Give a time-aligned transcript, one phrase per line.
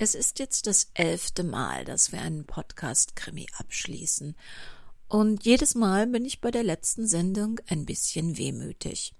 [0.00, 4.36] Es ist jetzt das elfte Mal, dass wir einen Podcast-Krimi abschließen.
[5.08, 9.12] Und jedes Mal bin ich bei der letzten Sendung ein bisschen wehmütig.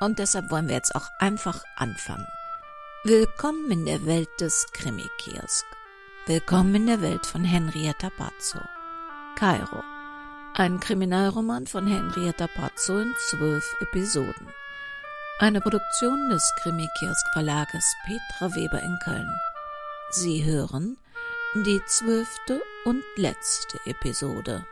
[0.00, 2.26] Und deshalb wollen wir jetzt auch einfach anfangen.
[3.04, 5.66] Willkommen in der Welt des Krimi-Kiosk.
[6.24, 8.60] Willkommen in der Welt von Henrietta Pazzo.
[9.36, 9.82] Kairo.
[10.54, 14.48] Ein Kriminalroman von Henrietta Pazzo in zwölf Episoden.
[15.40, 19.28] Eine Produktion des Krimi-Kiosk Verlages Petra Weber in Köln.
[20.14, 20.98] Sie hören
[21.54, 24.66] die zwölfte und letzte Episode.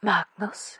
[0.00, 0.78] Magnus,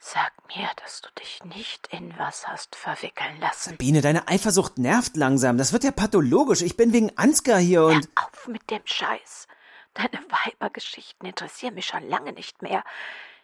[0.00, 3.70] sag mir, dass du dich nicht in was hast verwickeln lassen.
[3.70, 5.58] Sabine, deine Eifersucht nervt langsam.
[5.58, 6.62] Das wird ja pathologisch.
[6.62, 8.08] Ich bin wegen Ansgar hier und.
[8.16, 9.46] Hör auf mit dem Scheiß.
[9.94, 12.84] Deine Weibergeschichten interessieren mich schon lange nicht mehr.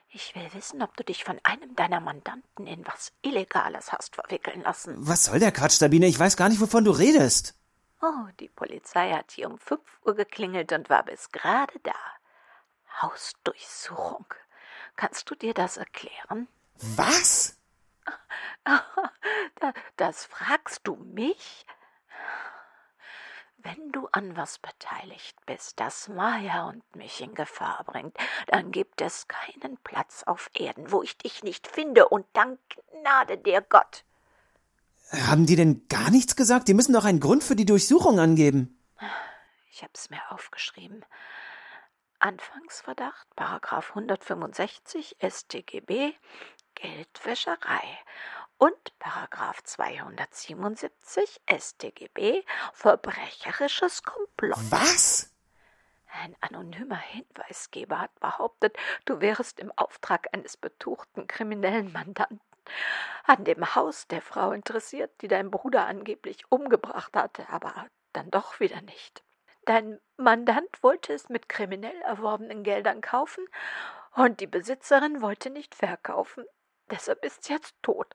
[0.08, 4.62] Ich will wissen, ob du dich von einem deiner Mandanten in was Illegales hast verwickeln
[4.62, 4.96] lassen.
[4.98, 6.06] Was soll der Quatsch, Sabine?
[6.06, 7.54] Ich weiß gar nicht, wovon du redest.
[8.02, 11.94] Oh, die Polizei hat hier um fünf Uhr geklingelt und war bis gerade da.
[13.02, 14.26] Hausdurchsuchung.
[14.96, 16.48] Kannst du dir das erklären?
[16.74, 17.56] Was?
[19.96, 21.66] Das fragst du mich?
[23.62, 29.00] Wenn du an was beteiligt bist, das Maya und mich in Gefahr bringt, dann gibt
[29.00, 32.58] es keinen Platz auf Erden, wo ich dich nicht finde, und dann
[32.90, 34.04] gnade dir Gott.
[35.12, 36.68] Haben die denn gar nichts gesagt?
[36.68, 38.78] Die müssen doch einen Grund für die Durchsuchung angeben.
[39.72, 41.04] Ich hab's mir aufgeschrieben.
[42.20, 46.12] Anfangsverdacht, Paragraph 165 StGB,
[46.74, 47.98] Geldwäscherei
[48.60, 52.44] und Paragraph 277 StGB
[52.74, 54.58] verbrecherisches Komplott.
[54.68, 55.32] Was?
[56.12, 62.40] Ein anonymer Hinweisgeber hat behauptet, du wärest im Auftrag eines betuchten kriminellen Mandanten
[63.24, 68.60] an dem Haus der Frau interessiert, die dein Bruder angeblich umgebracht hatte, aber dann doch
[68.60, 69.22] wieder nicht.
[69.64, 73.44] Dein Mandant wollte es mit kriminell erworbenen Geldern kaufen
[74.14, 76.44] und die Besitzerin wollte nicht verkaufen.
[76.90, 78.14] Deshalb ist sie jetzt tot.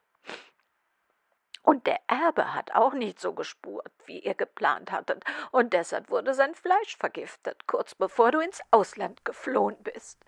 [1.65, 6.35] Und der Erbe hat auch nicht so gespurt, wie ihr geplant hattet, und deshalb wurde
[6.35, 10.19] sein Fleisch vergiftet, kurz bevor du ins Ausland geflohen bist.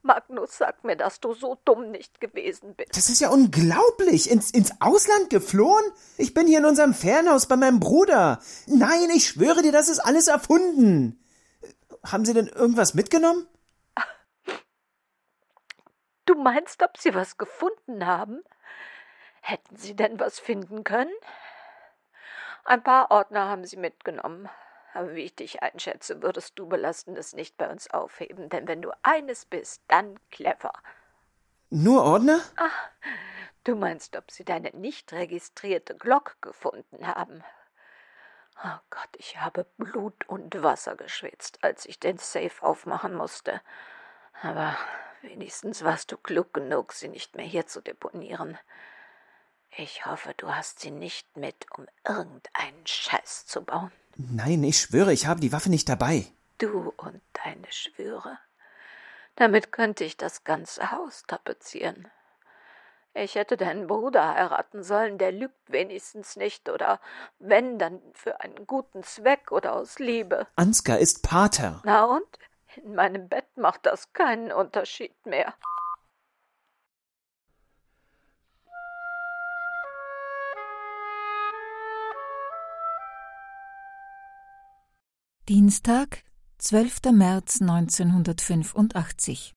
[0.00, 2.96] Magnus, sag mir, dass du so dumm nicht gewesen bist.
[2.96, 4.30] Das ist ja unglaublich.
[4.30, 5.84] Ins, ins Ausland geflohen?
[6.16, 8.40] Ich bin hier in unserem Fernhaus bei meinem Bruder.
[8.66, 11.22] Nein, ich schwöre dir, das ist alles erfunden.
[12.06, 13.46] Haben Sie denn irgendwas mitgenommen?
[16.24, 18.42] Du meinst, ob Sie was gefunden haben?
[19.48, 21.14] Hätten Sie denn was finden können?
[22.64, 24.48] Ein paar Ordner haben Sie mitgenommen.
[24.92, 28.90] Aber wie ich dich einschätze, würdest du Belastendes nicht bei uns aufheben, denn wenn du
[29.04, 30.72] eines bist, dann clever.
[31.70, 32.40] Nur Ordner?
[32.56, 32.90] Ach,
[33.62, 37.44] du meinst, ob sie deine nicht registrierte Glock gefunden haben.
[38.64, 43.60] Oh Gott, ich habe Blut und Wasser geschwitzt, als ich den Safe aufmachen musste.
[44.42, 44.76] Aber
[45.22, 48.58] wenigstens warst du klug genug, sie nicht mehr hier zu deponieren.
[49.78, 53.92] Ich hoffe, du hast sie nicht mit, um irgendeinen Scheiß zu bauen.
[54.16, 56.24] Nein, ich schwöre, ich habe die Waffe nicht dabei.
[56.56, 58.38] Du und deine Schwüre.
[59.34, 62.08] Damit könnte ich das ganze Haus tapezieren.
[63.12, 67.00] Ich hätte deinen Bruder heiraten sollen, der lügt wenigstens nicht, oder
[67.38, 70.46] wenn, dann für einen guten Zweck oder aus Liebe.
[70.56, 71.82] Ansgar ist Pater.
[71.84, 72.26] Na und?
[72.76, 75.54] In meinem Bett macht das keinen Unterschied mehr.
[85.48, 86.24] Dienstag,
[86.58, 87.12] 12.
[87.12, 89.54] März 1985.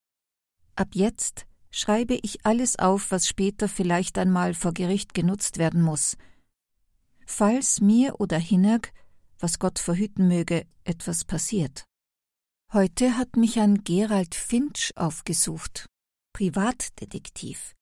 [0.76, 6.16] Ab jetzt schreibe ich alles auf, was später vielleicht einmal vor Gericht genutzt werden muss.
[7.26, 8.92] Falls mir oder Hinnerk,
[9.40, 11.86] was Gott verhüten möge, etwas passiert.
[12.72, 15.86] Heute hat mich ein Gerald Finch aufgesucht,
[16.32, 17.74] Privatdetektiv.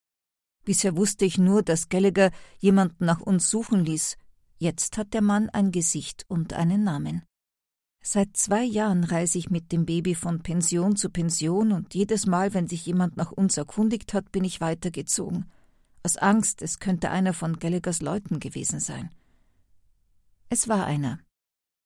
[0.64, 4.16] Bisher wusste ich nur, dass Gallagher jemanden nach uns suchen ließ.
[4.56, 7.27] Jetzt hat der Mann ein Gesicht und einen Namen.
[8.10, 12.54] Seit zwei Jahren reise ich mit dem Baby von Pension zu Pension und jedes Mal,
[12.54, 15.44] wenn sich jemand nach uns erkundigt hat, bin ich weitergezogen.
[16.02, 19.10] Aus Angst, es könnte einer von Gallaghers Leuten gewesen sein.
[20.48, 21.20] Es war einer.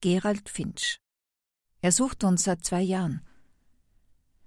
[0.00, 1.00] Gerald Finch.
[1.80, 3.26] Er sucht uns seit zwei Jahren.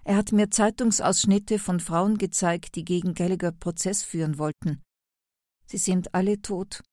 [0.06, 4.82] Er hat mir Zeitungsausschnitte von Frauen gezeigt, die gegen Gallagher Prozess führen wollten.
[5.66, 6.86] Sie sind alle tot.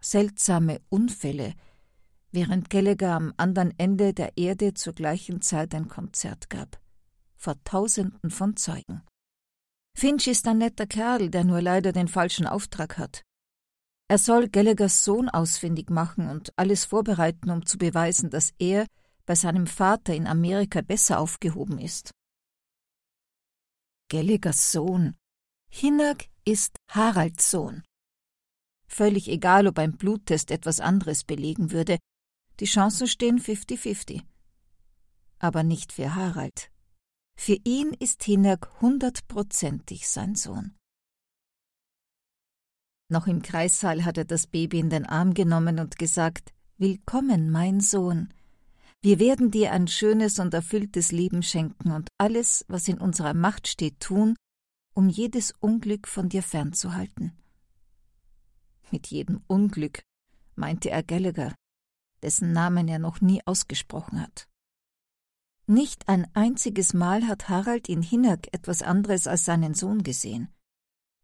[0.00, 1.54] Seltsame Unfälle,
[2.32, 6.80] während Gallagher am anderen Ende der Erde zur gleichen Zeit ein Konzert gab.
[7.36, 9.02] vor Tausenden von Zeugen.
[9.96, 13.22] Finch ist ein netter Kerl, der nur leider den falschen Auftrag hat.
[14.08, 18.86] Er soll Gallaghers Sohn ausfindig machen und alles vorbereiten, um zu beweisen, dass er
[19.24, 22.10] bei seinem Vater in Amerika besser aufgehoben ist.
[24.10, 25.16] Gallaghers Sohn.
[25.70, 27.84] Hinnerk ist Haralds Sohn.
[28.88, 31.98] Völlig egal, ob ein Bluttest etwas anderes belegen würde,
[32.60, 34.22] die Chancen stehen 50-50.
[35.38, 36.70] Aber nicht für Harald.
[37.36, 40.76] Für ihn ist Hinnerk hundertprozentig sein Sohn.
[43.08, 47.80] Noch im Kreissaal hat er das Baby in den Arm genommen und gesagt Willkommen, mein
[47.80, 48.32] Sohn.
[49.02, 53.66] Wir werden dir ein schönes und erfülltes Leben schenken und alles, was in unserer Macht
[53.66, 54.36] steht, tun,
[54.94, 57.32] um jedes Unglück von dir fernzuhalten.
[58.90, 60.02] Mit jedem Unglück
[60.54, 61.54] meinte er Gallagher,
[62.22, 64.48] dessen Namen er noch nie ausgesprochen hat.
[65.66, 70.48] Nicht ein einziges Mal hat Harald in Hinnerk etwas anderes als seinen Sohn gesehen.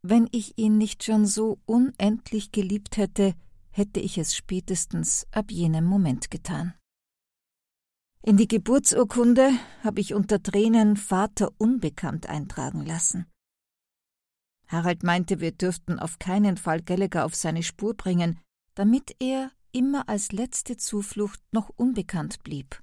[0.02, 3.34] Wenn ich ihn nicht schon so unendlich geliebt hätte,
[3.70, 6.74] hätte ich es spätestens ab jenem Moment getan.
[8.22, 9.50] In die Geburtsurkunde
[9.82, 13.26] habe ich unter Tränen Vater unbekannt eintragen lassen.
[14.68, 18.40] Harald meinte, wir dürften auf keinen Fall Gallagher auf seine Spur bringen,
[18.74, 22.82] damit er immer als letzte Zuflucht noch unbekannt blieb.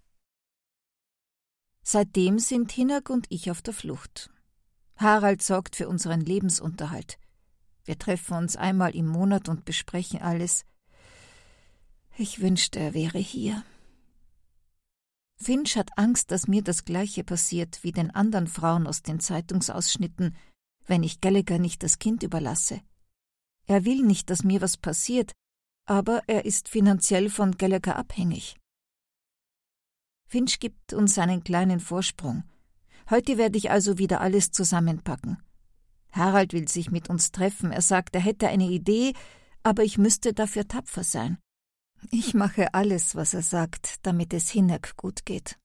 [1.82, 4.30] Seitdem sind Hinnerk und ich auf der Flucht.
[4.96, 7.18] Harald sorgt für unseren Lebensunterhalt.
[7.84, 10.66] Wir treffen uns einmal im Monat und besprechen alles.
[12.16, 13.64] Ich wünschte, er wäre hier.
[15.36, 20.36] Finch hat Angst, dass mir das Gleiche passiert wie den anderen Frauen aus den Zeitungsausschnitten,
[20.86, 22.82] wenn ich Gallagher nicht das Kind überlasse.
[23.66, 25.34] Er will nicht, dass mir was passiert,
[25.86, 28.58] aber er ist finanziell von Gallagher abhängig.
[30.28, 32.44] Finch gibt uns einen kleinen Vorsprung.
[33.10, 35.38] Heute werde ich also wieder alles zusammenpacken.
[36.12, 37.72] Harald will sich mit uns treffen.
[37.72, 39.14] Er sagt, er hätte eine Idee,
[39.64, 41.38] aber ich müsste dafür tapfer sein.
[42.12, 45.58] Ich mache alles, was er sagt, damit es Hinnerk gut geht.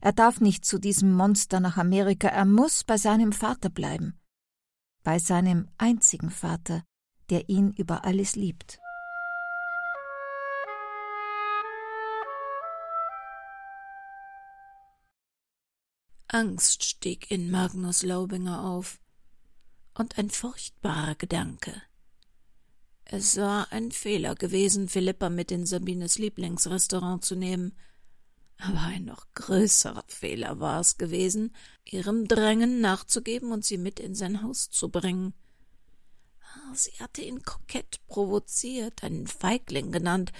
[0.00, 4.18] Er darf nicht zu diesem Monster nach Amerika, er muss bei seinem Vater bleiben.
[5.02, 6.84] Bei seinem einzigen Vater,
[7.30, 8.80] der ihn über alles liebt.
[16.30, 19.00] Angst stieg in Magnus Laubinger auf
[19.94, 21.82] und ein furchtbarer Gedanke.
[23.04, 27.74] Es war ein Fehler gewesen, Philippa mit in Sabines Lieblingsrestaurant zu nehmen,
[28.58, 31.54] aber ein noch größerer Fehler war es gewesen,
[31.84, 35.32] ihrem Drängen nachzugeben und sie mit in sein Haus zu bringen.
[36.54, 40.32] Ah, sie hatte ihn kokett provoziert, einen Feigling genannt,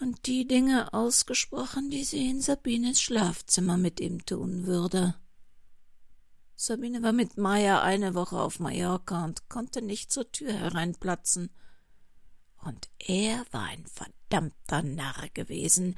[0.00, 5.14] und die Dinge ausgesprochen, die sie in Sabines Schlafzimmer mit ihm tun würde.
[6.56, 11.50] Sabine war mit Maya eine Woche auf Mallorca und konnte nicht zur Tür hereinplatzen.
[12.64, 15.96] Und er war ein verdammter Narr gewesen,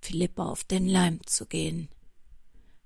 [0.00, 1.88] Philippa auf den Leim zu gehen.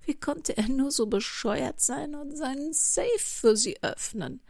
[0.04, 4.40] Wie konnte er nur so bescheuert sein und seinen Safe für sie öffnen?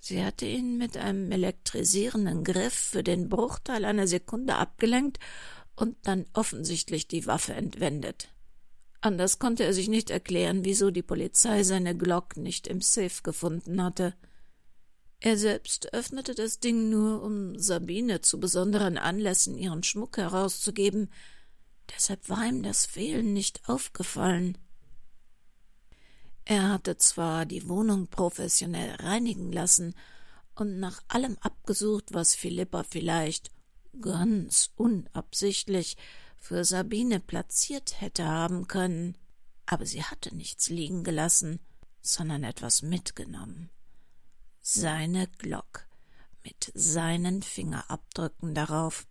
[0.00, 5.18] Sie hatte ihn mit einem elektrisierenden Griff für den Bruchteil einer Sekunde abgelenkt
[5.74, 8.28] und dann offensichtlich die Waffe entwendet.
[9.00, 13.82] Anders konnte er sich nicht erklären, wieso die Polizei seine Glock nicht im Safe gefunden
[13.82, 14.14] hatte.
[15.20, 21.10] Er selbst öffnete das Ding nur, um Sabine zu besonderen Anlässen ihren Schmuck herauszugeben,
[21.94, 24.58] deshalb war ihm das Fehlen nicht aufgefallen.
[26.50, 29.94] Er hatte zwar die Wohnung professionell reinigen lassen
[30.54, 33.50] und nach allem abgesucht, was Philippa vielleicht
[34.00, 35.98] ganz unabsichtlich
[36.38, 39.18] für Sabine platziert hätte haben können,
[39.66, 41.60] aber sie hatte nichts liegen gelassen,
[42.00, 43.68] sondern etwas mitgenommen.
[44.62, 45.86] Seine Glock
[46.44, 49.06] mit seinen Fingerabdrücken darauf.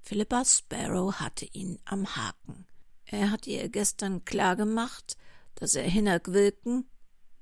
[0.00, 2.68] Philippa Sparrow hatte ihn am Haken.
[3.04, 5.16] Er hatte ihr gestern klargemacht,
[5.56, 6.86] dass er Hinnerk Wilken,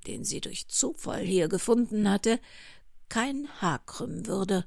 [0.06, 2.40] den sie durch Zufall hier gefunden hatte,
[3.08, 4.64] kein Haar krümmen würde,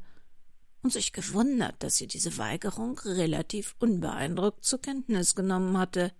[0.85, 6.13] und sich gewundert, dass sie diese Weigerung relativ unbeeindruckt zur Kenntnis genommen hatte.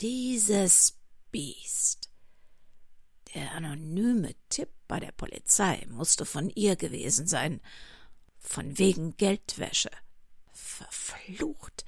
[0.00, 0.98] Dieses
[1.30, 2.10] Biest.
[3.32, 7.60] Der anonyme Tipp bei der Polizei musste von ihr gewesen sein,
[8.40, 9.90] von wegen Geldwäsche.
[10.52, 11.84] Verflucht,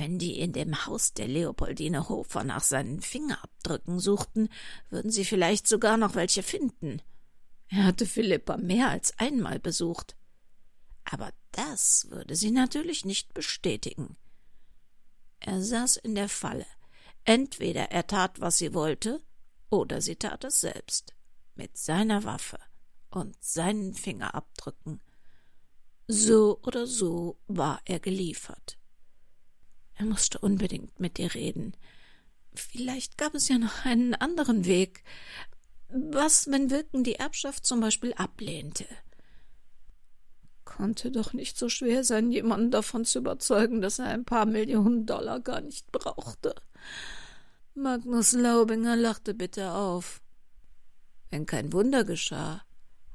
[0.00, 4.48] wenn die in dem Haus der Leopoldine Hofer nach seinen Fingerabdrücken suchten,
[4.88, 7.02] würden sie vielleicht sogar noch welche finden.
[7.68, 10.16] Er hatte Philippa mehr als einmal besucht.
[11.04, 14.16] Aber das würde sie natürlich nicht bestätigen.
[15.38, 16.66] Er saß in der Falle.
[17.24, 19.20] Entweder er tat, was sie wollte,
[19.68, 21.14] oder sie tat es selbst.
[21.56, 22.58] Mit seiner Waffe
[23.10, 25.02] und seinen Fingerabdrücken.
[26.08, 28.79] So oder so war er geliefert.
[30.00, 31.76] Er musste unbedingt mit ihr reden.
[32.54, 35.04] Vielleicht gab es ja noch einen anderen Weg.
[35.90, 38.86] Was, wenn Wilken die Erbschaft zum Beispiel ablehnte?
[40.64, 45.04] Konnte doch nicht so schwer sein, jemanden davon zu überzeugen, dass er ein paar Millionen
[45.04, 46.54] Dollar gar nicht brauchte.
[47.74, 50.22] Magnus Laubinger lachte bitter auf.
[51.28, 52.62] Wenn kein Wunder geschah,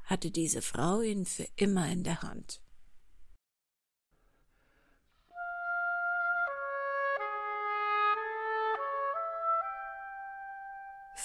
[0.04, 2.60] hatte diese Frau ihn für immer in der Hand.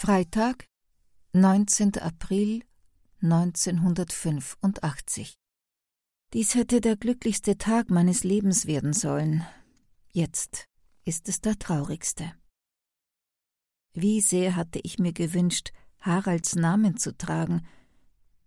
[0.04, 0.66] Freitag,
[1.34, 2.00] 19.
[2.00, 2.64] April
[3.22, 5.36] 1985.
[6.34, 9.46] Dies hätte der glücklichste Tag meines Lebens werden sollen.
[10.12, 10.66] Jetzt
[11.06, 12.34] ist es der traurigste.
[13.94, 17.68] Wie sehr hatte ich mir gewünscht, Haralds Namen zu tragen,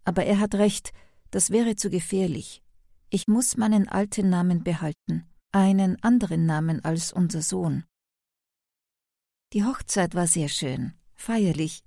[0.02, 0.92] aber er hat recht,
[1.30, 2.64] das wäre zu gefährlich.
[3.10, 7.84] Ich muss meinen alten Namen behalten, einen anderen Namen als unser Sohn.
[9.52, 11.82] Die Hochzeit war sehr schön feierlich,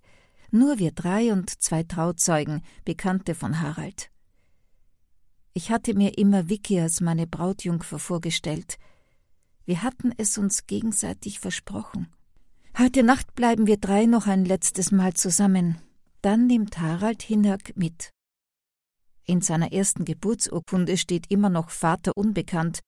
[0.51, 4.09] nur wir drei und zwei Trauzeugen, Bekannte von Harald.
[5.53, 8.77] Ich hatte mir immer Vicky als meine Brautjungfer vorgestellt.
[9.65, 12.07] Wir hatten es uns gegenseitig versprochen.
[12.77, 15.81] Heute Nacht bleiben wir drei noch ein letztes Mal zusammen.
[16.21, 18.11] Dann nimmt Harald Hinnerk mit.
[19.25, 22.79] In seiner ersten Geburtsurkunde steht immer noch Vater unbekannt,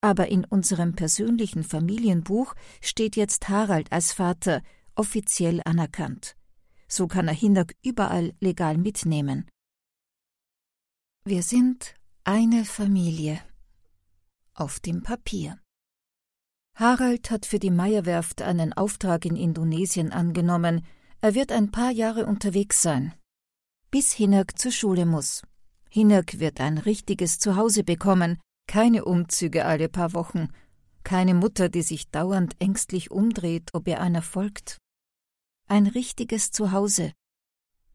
[0.00, 4.62] aber in unserem persönlichen Familienbuch steht jetzt Harald als Vater
[4.96, 6.36] offiziell anerkannt.
[6.88, 9.48] So kann er Hindak überall legal mitnehmen.
[11.24, 13.40] Wir sind eine Familie.
[14.54, 15.58] Auf dem Papier.
[16.74, 20.86] Harald hat für die Meierwerft einen Auftrag in Indonesien angenommen.
[21.20, 23.14] Er wird ein paar Jahre unterwegs sein.
[23.90, 25.42] Bis Hinak zur Schule muss.
[25.90, 30.48] Hinak wird ein richtiges Zuhause bekommen, keine Umzüge alle paar Wochen,
[31.02, 34.78] keine Mutter, die sich dauernd ängstlich umdreht, ob ihr einer folgt
[35.66, 37.12] ein richtiges Zuhause,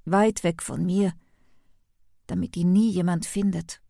[0.05, 1.13] weit weg von mir,
[2.27, 3.81] damit ihn nie jemand findet.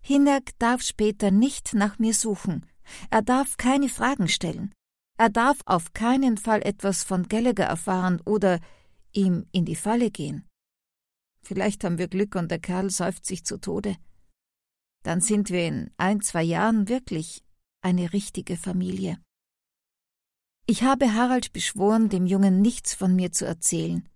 [0.00, 2.66] Hinak darf später nicht nach mir suchen,
[3.10, 4.72] er darf keine Fragen stellen,
[5.16, 8.60] er darf auf keinen Fall etwas von Gallagher erfahren oder
[9.12, 10.46] ihm in die Falle gehen.
[11.42, 13.96] Vielleicht haben wir Glück und der Kerl säuft sich zu Tode.
[15.02, 17.44] Dann sind wir in ein, zwei Jahren wirklich
[17.82, 19.18] eine richtige Familie.
[20.66, 24.08] Ich habe Harald beschworen, dem Jungen nichts von mir zu erzählen.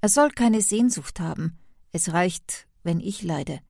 [0.00, 1.58] Er soll keine Sehnsucht haben.
[1.92, 3.60] Es reicht, wenn ich leide.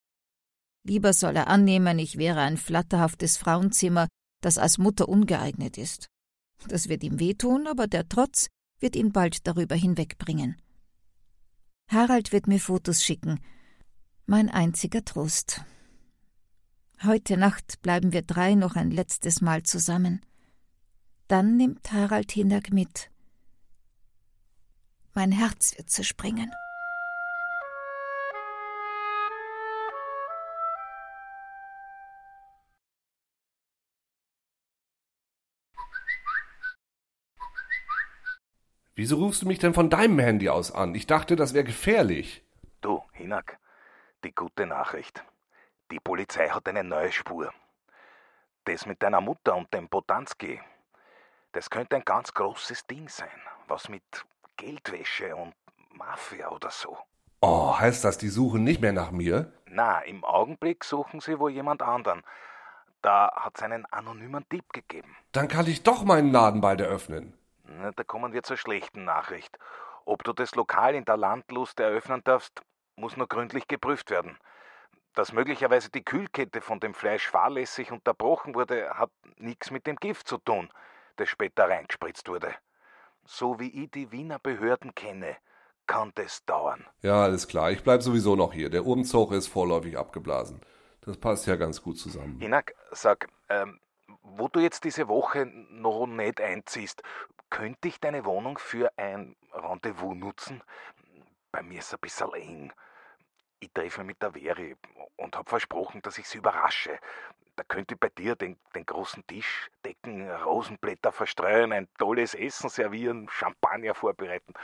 [0.84, 4.06] Lieber soll er annehmen, ich wäre ein flatterhaftes Frauenzimmer,
[4.40, 6.06] das als Mutter ungeeignet ist.
[6.68, 8.46] Das wird ihm wehtun, aber der Trotz
[8.78, 10.56] wird ihn bald darüber hinwegbringen.
[11.90, 13.40] Harald wird mir Fotos schicken.
[14.26, 15.64] Mein einziger Trost.
[17.02, 20.20] Heute Nacht bleiben wir drei noch ein letztes Mal zusammen.
[21.30, 23.08] Dann nimmt Harald Hinnerk mit.
[25.14, 26.50] Mein Herz wird zerspringen.
[38.96, 40.96] Wieso rufst du mich denn von deinem Handy aus an?
[40.96, 42.44] Ich dachte, das wäre gefährlich.
[42.80, 43.60] Du, Hinak,
[44.25, 45.25] die gute Nachricht.
[45.92, 47.54] Die Polizei hat eine neue Spur.
[48.64, 50.60] Das mit deiner Mutter und dem Botanski,
[51.52, 53.28] das könnte ein ganz großes Ding sein.
[53.66, 54.02] Was mit
[54.57, 55.54] Geldwäsche und
[55.92, 56.97] Mafia oder so.
[57.40, 59.52] Oh, heißt das, die suchen nicht mehr nach mir?
[59.66, 62.23] Na, im Augenblick suchen sie wohl jemand anderen.
[63.02, 65.16] Da hat's einen anonymen Tipp gegeben.
[65.33, 67.33] Dann kann ich doch meinen Laden bald eröffnen.
[67.64, 69.59] Na, da kommen wir zur schlechten Nachricht.
[70.04, 72.61] Ob du das Lokal in der Landlust eröffnen darfst,
[72.97, 74.37] muss nur gründlich geprüft werden.
[75.14, 80.28] Dass möglicherweise die Kühlkette von dem Fleisch fahrlässig unterbrochen wurde, hat nichts mit dem Gift
[80.28, 80.71] zu tun
[81.16, 82.54] das später reingespritzt wurde.
[83.24, 85.36] So wie ich die Wiener Behörden kenne,
[85.86, 86.86] kann das dauern.
[87.02, 87.70] Ja, alles klar.
[87.70, 88.70] Ich bleib sowieso noch hier.
[88.70, 90.60] Der Umzug ist vorläufig abgeblasen.
[91.02, 92.38] Das passt ja ganz gut zusammen.
[92.40, 93.80] Hinak, sag, ähm,
[94.22, 97.02] wo du jetzt diese Woche noch nicht einziehst,
[97.48, 100.62] könnte ich deine Wohnung für ein Rendezvous nutzen?
[101.50, 102.72] Bei mir ist es ein bisschen eng.
[103.60, 104.74] Ich treffe mit der Veri
[105.16, 106.98] und habe versprochen, dass ich sie überrasche
[107.60, 112.70] da könnte ich bei dir den, den großen Tisch decken, Rosenblätter verstreuen, ein tolles Essen
[112.70, 114.54] servieren, Champagner vorbereiten.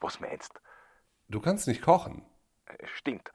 [0.00, 0.52] Was meinst?
[1.28, 2.24] Du kannst nicht kochen.
[2.64, 3.30] Äh, stimmt.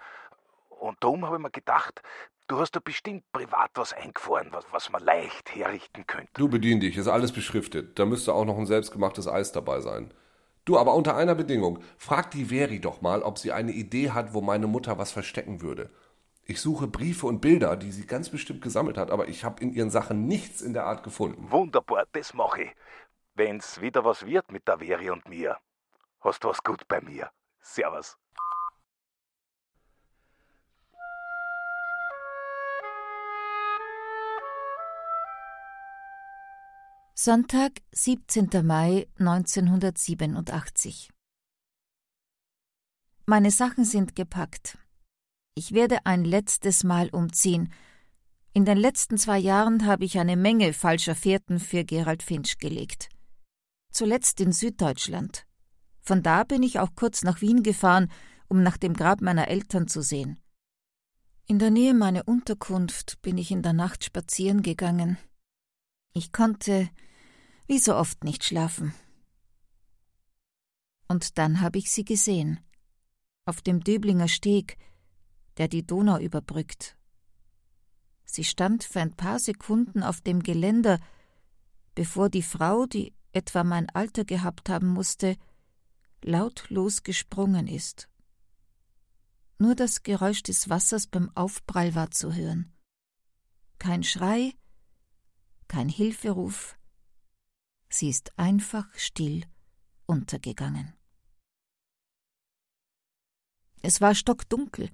[0.70, 2.02] Und darum habe ich mir gedacht,
[2.48, 6.32] du hast da bestimmt privat was eingefahren, was, was man leicht herrichten könnte.
[6.34, 8.00] Du bedien dich, ist alles beschriftet.
[8.00, 10.12] Da müsste auch noch ein selbstgemachtes Eis dabei sein.
[10.66, 11.80] Du, aber unter einer Bedingung.
[11.98, 15.62] Frag die Veri doch mal, ob sie eine Idee hat, wo meine Mutter was verstecken
[15.62, 15.90] würde.
[16.46, 19.74] Ich suche Briefe und Bilder, die sie ganz bestimmt gesammelt hat, aber ich habe in
[19.74, 21.52] ihren Sachen nichts in der Art gefunden.
[21.52, 22.72] Wunderbar, das mache ich.
[23.36, 25.58] Wenn's wieder was wird mit der Veri und mir,
[26.22, 27.30] hast du was gut bei mir.
[27.62, 28.18] Servus.
[37.16, 38.66] Sonntag, 17.
[38.66, 41.12] Mai 1987
[43.28, 44.80] Meine Sachen sind gepackt.
[45.54, 47.72] Ich werde ein letztes Mal umziehen.
[48.54, 53.10] In den letzten zwei Jahren habe ich eine Menge falscher Fährten für Gerald Finch gelegt.
[53.92, 55.46] Zuletzt in Süddeutschland.
[56.02, 58.12] Von da bin ich auch kurz nach Wien gefahren,
[58.48, 60.40] um nach dem Grab meiner Eltern zu sehen.
[61.46, 65.20] In der Nähe meiner Unterkunft bin ich in der Nacht spazieren gegangen.
[66.14, 66.90] Ich konnte
[67.68, 68.94] wie so oft nicht schlafen.
[71.08, 72.60] Und dann habe ich sie gesehen.
[73.46, 74.78] Auf dem Döblinger Steg,
[75.58, 76.96] der die Donau überbrückt.
[78.26, 81.00] Sie stand für ein paar Sekunden auf dem Geländer,
[81.96, 85.36] bevor die Frau, die etwa mein Alter gehabt haben musste,
[86.24, 88.10] lautlos gesprungen ist.
[89.58, 92.72] Nur das Geräusch des Wassers beim Aufprall war zu hören.
[93.78, 94.54] Kein Schrei,
[95.68, 96.78] kein Hilferuf.
[97.90, 99.46] Sie ist einfach still
[100.06, 100.94] untergegangen.
[103.82, 104.90] Es war stockdunkel.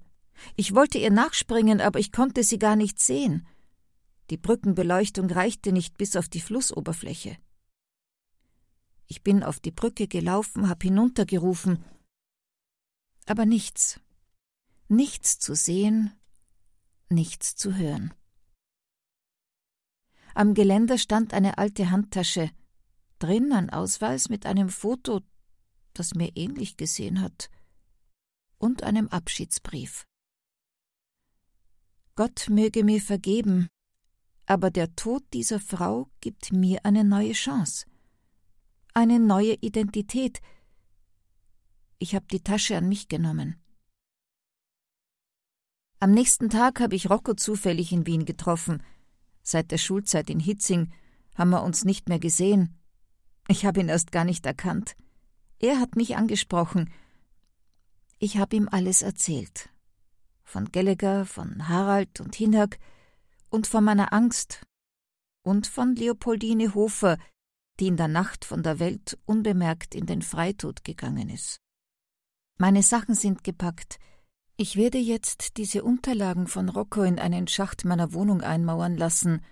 [0.56, 3.46] Ich wollte ihr nachspringen, aber ich konnte sie gar nicht sehen.
[4.30, 7.36] Die Brückenbeleuchtung reichte nicht bis auf die Flussoberfläche.
[9.06, 11.84] Ich bin auf die Brücke gelaufen, hab hinuntergerufen,
[13.26, 14.00] aber nichts.
[14.88, 16.12] Nichts zu sehen,
[17.08, 18.12] nichts zu hören.
[20.34, 22.50] Am Geländer stand eine alte Handtasche,
[23.18, 25.20] drin ein Ausweis mit einem Foto,
[25.92, 27.50] das mir ähnlich gesehen hat,
[28.58, 30.06] und einem Abschiedsbrief.
[32.14, 33.68] Gott möge mir vergeben,
[34.46, 37.86] aber der Tod dieser Frau gibt mir eine neue Chance,
[38.94, 40.40] eine neue Identität.
[41.98, 43.56] Ich habe die Tasche an mich genommen.
[45.98, 48.82] Am nächsten Tag habe ich Rocco zufällig in Wien getroffen.
[49.50, 50.92] Seit der Schulzeit in Hitzing
[51.34, 52.78] haben wir uns nicht mehr gesehen.
[53.48, 54.94] Ich habe ihn erst gar nicht erkannt.
[55.58, 56.88] Er hat mich angesprochen.
[58.20, 59.68] Ich habe ihm alles erzählt
[60.44, 62.78] von Gallagher, von Harald und Hinnerk
[63.48, 64.62] und von meiner Angst
[65.42, 67.18] und von Leopoldine Hofer,
[67.80, 71.60] die in der Nacht von der Welt unbemerkt in den Freitod gegangen ist.
[72.56, 73.98] Meine Sachen sind gepackt.
[74.62, 79.42] Ich werde jetzt diese Unterlagen von Rocco in einen Schacht meiner Wohnung einmauern lassen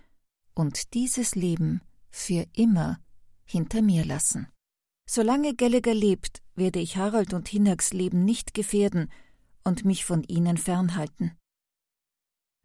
[0.52, 3.00] und dieses Leben für immer
[3.46, 4.48] hinter mir lassen.
[5.08, 9.10] Solange Gallagher lebt, werde ich Harald und Hinnerks Leben nicht gefährden
[9.64, 11.32] und mich von ihnen fernhalten.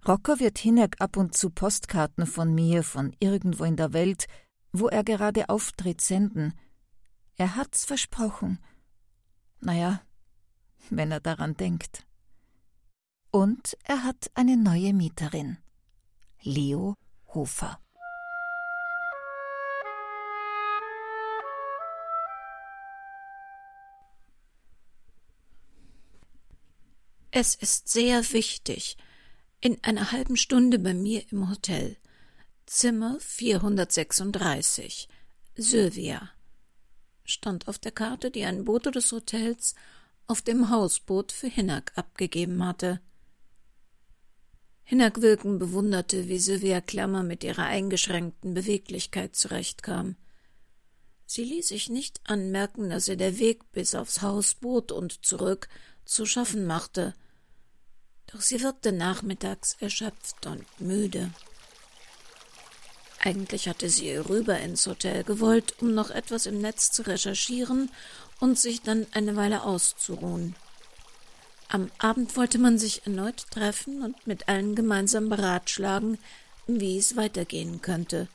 [0.06, 4.25] Rocker wird Hinnerk ab und zu Postkarten von mir, von irgendwo in der Welt,
[4.73, 6.53] wo er gerade auftritt, senden.
[7.38, 8.60] Er hat's versprochen.
[9.62, 10.01] Naja,
[10.89, 12.06] wenn er daran denkt.
[13.35, 15.57] Und er hat eine neue Mieterin.
[16.43, 16.95] Leo
[17.33, 17.79] Hofer.
[27.31, 28.97] Es ist sehr wichtig.
[29.61, 31.97] In einer halben Stunde bei mir im Hotel.
[32.67, 35.09] Zimmer 436.
[35.55, 36.29] Sylvia.
[37.25, 39.73] Stand auf der Karte, die ein Bote des Hotels
[40.27, 43.01] auf dem Hausboot für Hinnack abgegeben hatte.
[44.83, 50.15] Hinnack Wilken bewunderte, wie Sylvia Klammer mit ihrer eingeschränkten Beweglichkeit zurechtkam.
[51.25, 55.69] Sie ließ sich nicht anmerken, dass ihr der Weg bis aufs Hausboot und zurück
[56.05, 57.13] zu schaffen machte,
[58.27, 61.31] doch sie wirkte nachmittags erschöpft und müde.
[63.19, 67.89] Eigentlich hatte sie rüber ins Hotel gewollt, um noch etwas im Netz zu recherchieren
[68.41, 70.55] und sich dann eine Weile auszuruhen.
[71.73, 76.19] Am Abend wollte man sich erneut treffen und mit allen gemeinsam beratschlagen,
[76.67, 78.27] wie es weitergehen könnte.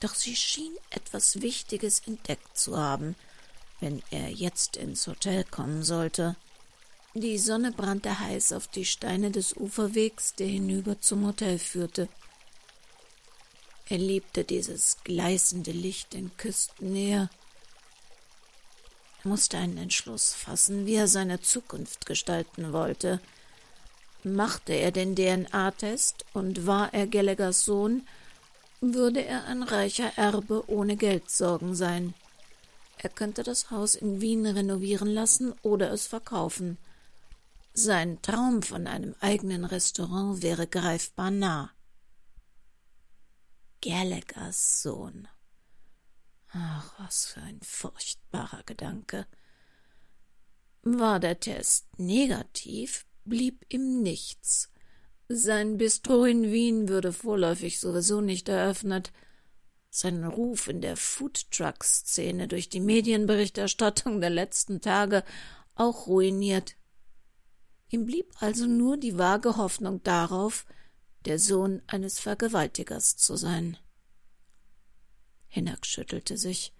[0.00, 3.16] Doch sie schien etwas Wichtiges entdeckt zu haben,
[3.80, 6.36] wenn er jetzt ins Hotel kommen sollte.
[7.14, 12.06] Die Sonne brannte heiß auf die Steine des Uferwegs, der hinüber zum Hotel führte.
[13.88, 17.30] Er liebte dieses gleißende Licht in Küstennähe.
[19.26, 23.18] Musste einen Entschluss fassen, wie er seine Zukunft gestalten wollte.
[24.22, 28.06] Machte er den DNA-Test und war er Gallaghers Sohn,
[28.80, 32.14] würde er ein reicher Erbe ohne Geldsorgen sein.
[32.98, 36.78] Er könnte das Haus in Wien renovieren lassen oder es verkaufen.
[37.74, 41.72] Sein Traum von einem eigenen Restaurant wäre greifbar nah.
[43.82, 45.26] Gallaghers Sohn.
[46.58, 49.26] Ach, was für ein furchtbarer Gedanke.
[50.82, 54.70] War der Test negativ, blieb ihm nichts.
[55.28, 59.12] Sein Bistro in Wien würde vorläufig sowieso nicht eröffnet,
[59.90, 65.24] sein Ruf in der Foodtruck-Szene durch die Medienberichterstattung der letzten Tage
[65.74, 66.76] auch ruiniert.
[67.90, 70.64] Ihm blieb also nur die vage Hoffnung darauf,
[71.26, 73.76] der Sohn eines Vergewaltigers zu sein.
[75.56, 76.74] Hinak schüttelte sich.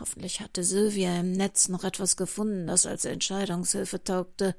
[0.00, 4.56] Hoffentlich hatte Sylvia im Netz noch etwas gefunden, das als Entscheidungshilfe taugte.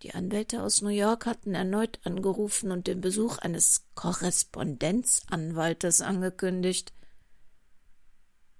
[0.00, 6.94] Die Anwälte aus New York hatten erneut angerufen und den Besuch eines Korrespondenzanwaltes angekündigt.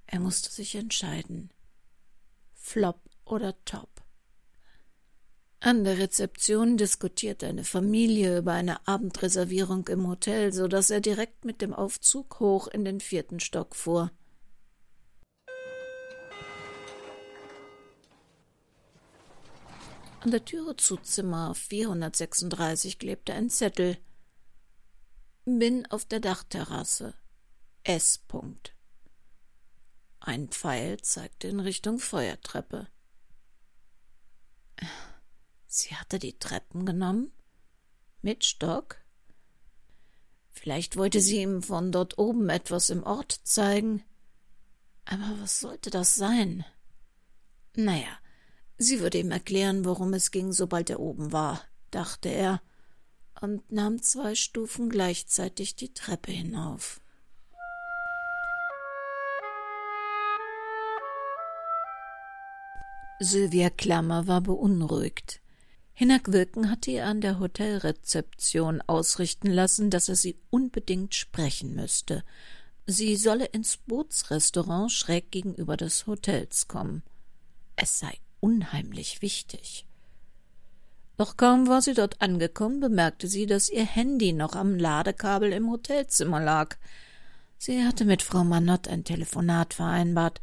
[0.04, 1.50] Er musste sich entscheiden.
[2.52, 3.95] Flop oder Top.
[5.60, 11.44] An der Rezeption diskutierte eine Familie über eine Abendreservierung im Hotel, so dass er direkt
[11.44, 14.10] mit dem Aufzug hoch in den vierten Stock fuhr.
[20.20, 23.96] An der Türe zu Zimmer 436 klebte ein Zettel.
[25.44, 27.14] Bin auf der Dachterrasse.
[27.84, 28.20] S.
[28.28, 28.72] -Punkt.
[30.18, 32.88] Ein Pfeil zeigte in Richtung Feuertreppe.
[35.66, 37.32] Sie hatte die Treppen genommen?
[38.22, 38.98] Mit Stock?
[40.50, 44.02] Vielleicht wollte sie ihm von dort oben etwas im Ort zeigen.
[45.04, 46.64] Aber was sollte das sein?
[47.74, 48.18] Naja,
[48.78, 52.60] Sie würde ihm erklären, worum es ging, sobald er oben war, dachte er,
[53.40, 57.00] und nahm zwei Stufen gleichzeitig die Treppe hinauf.
[63.18, 65.40] Sylvia Klammer war beunruhigt.
[65.98, 72.22] Hinak Wilken hatte ihr an der Hotelrezeption ausrichten lassen, dass er sie unbedingt sprechen müsste.
[72.84, 77.02] Sie solle ins Bootsrestaurant schräg gegenüber des Hotels kommen.
[77.76, 79.86] Es sei unheimlich wichtig.
[81.16, 85.70] Doch kaum war sie dort angekommen, bemerkte sie, dass ihr Handy noch am Ladekabel im
[85.70, 86.76] Hotelzimmer lag.
[87.56, 90.42] Sie hatte mit Frau Manott ein Telefonat vereinbart,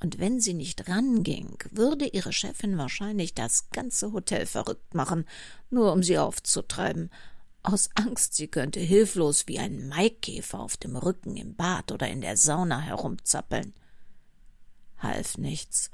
[0.00, 5.26] und wenn sie nicht ranging, würde ihre Chefin wahrscheinlich das ganze Hotel verrückt machen,
[5.68, 7.10] nur um sie aufzutreiben,
[7.62, 12.22] aus Angst, sie könnte hilflos wie ein Maikäfer auf dem Rücken im Bad oder in
[12.22, 13.74] der Sauna herumzappeln.
[14.98, 15.90] Half nichts.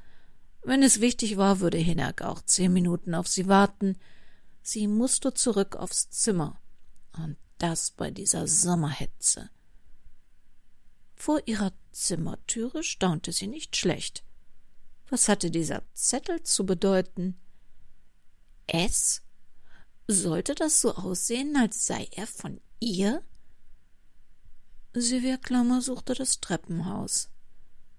[0.62, 3.96] Wenn es wichtig war, würde Hinak auch zehn Minuten auf sie warten.
[4.62, 6.60] Sie musste zurück aufs Zimmer.
[7.12, 9.50] Und das bei dieser Sommerhetze.
[11.16, 14.22] Vor ihrer Zimmertüre staunte sie nicht schlecht.
[15.08, 17.36] Was hatte dieser Zettel zu bedeuten?
[18.66, 19.22] Es?
[20.06, 23.22] Sollte das so aussehen, als sei er von ihr?
[24.92, 27.30] Sylvia Klammer suchte das Treppenhaus.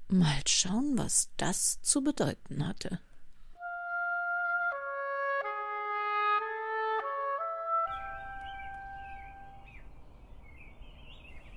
[0.07, 2.99] Mal schauen, was das zu bedeuten hatte.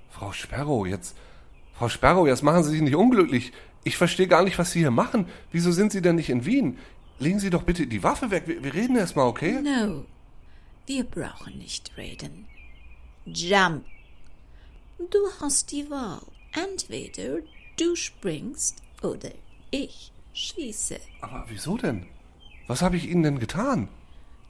[0.08, 1.16] Frau Sperrow, jetzt.
[1.80, 3.52] Frau Sperrow, jetzt machen Sie sich nicht unglücklich.
[3.84, 5.24] Ich verstehe gar nicht, was Sie hier machen.
[5.50, 6.76] Wieso sind Sie denn nicht in Wien?
[7.18, 8.42] Legen Sie doch bitte die Waffe weg.
[8.44, 9.62] Wir, wir reden erst mal, okay?
[9.62, 10.04] No.
[10.84, 12.46] Wir brauchen nicht reden.
[13.24, 13.86] Jump.
[14.98, 16.20] Du hast die Wahl.
[16.52, 17.38] Entweder
[17.78, 19.30] Du springst oder
[19.70, 20.98] ich schieße.
[21.22, 22.04] Aber wieso denn?
[22.66, 23.88] Was habe ich Ihnen denn getan?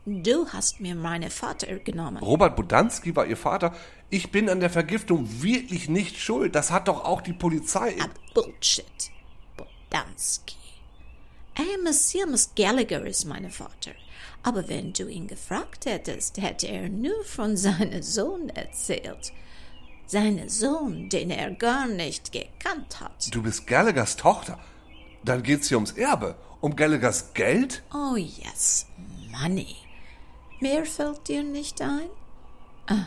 [0.07, 2.19] Du hast mir meinen Vater genommen.
[2.19, 3.75] Robert Budanski war Ihr Vater.
[4.09, 6.55] Ich bin an der Vergiftung wirklich nicht schuld.
[6.55, 7.97] Das hat doch auch die Polizei.
[8.01, 9.11] Ah, Bullshit.
[9.57, 10.57] Budanski.
[11.55, 13.93] Amos Seamus Gallagher ist mein Vater.
[14.43, 19.33] Aber wenn du ihn gefragt hättest, hätte er nur von seinem Sohn erzählt
[20.11, 23.33] seinen Sohn, den er gar nicht gekannt hat.
[23.33, 24.59] Du bist Gallaghers Tochter.
[25.25, 26.35] Dann geht's hier ums Erbe.
[26.61, 27.83] Um Gallaghers Geld?
[27.95, 28.87] Oh yes,
[29.31, 29.77] money.
[30.61, 32.11] Mehr fällt dir nicht ein?
[32.87, 33.07] Ah,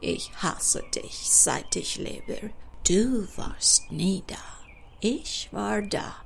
[0.00, 2.50] ich hasse dich, seit ich lebe.
[2.86, 4.36] Du warst nie da.
[5.00, 6.16] Ich war da,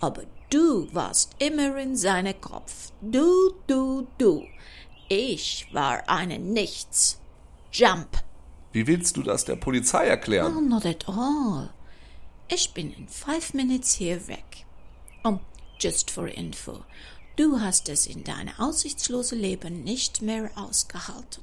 [0.00, 2.92] aber du warst immer in seinem Kopf.
[3.00, 4.44] Du, du, du.
[5.08, 7.20] Ich war eine Nichts.
[7.72, 8.22] Jump!
[8.72, 10.54] Wie willst du das der Polizei erklären?
[10.56, 11.70] Oh, not at all.
[12.48, 14.66] Ich bin in five minutes hier weg.
[15.24, 15.38] Oh,
[15.78, 16.84] just for info.
[17.36, 21.42] Du hast es in deinem aussichtslose Leben nicht mehr ausgehalten.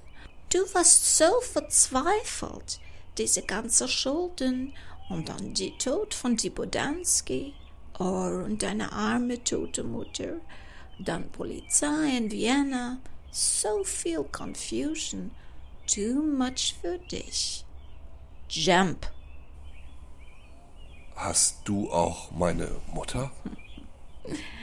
[0.52, 2.80] Du warst so verzweifelt,
[3.18, 4.74] diese ganze Schulden
[5.10, 7.54] und dann die Tod von Tibodansky,
[8.00, 10.40] oh, und deine arme tote Mutter,
[11.00, 12.98] dann Polizei in Vienna,
[13.32, 15.32] so viel Confusion,
[15.88, 17.66] too much für dich.
[18.50, 19.12] Jump.
[21.16, 23.32] Hast du auch meine Mutter?